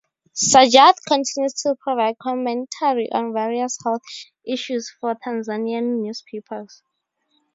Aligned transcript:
Sajjad 0.33 0.95
continues 1.07 1.53
to 1.61 1.75
provide 1.79 2.17
commentary 2.17 3.11
on 3.11 3.33
various 3.33 3.77
health 3.83 4.01
issues 4.47 4.89
for 4.99 5.13
Tanzanian 5.13 6.01
Newspapers. 6.01 6.81